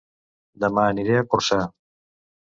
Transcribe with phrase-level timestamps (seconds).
[0.63, 1.59] Dema aniré a Corçà